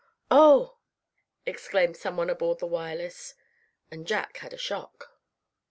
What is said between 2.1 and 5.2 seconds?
one aboard the Wireless; and Jack had a shock.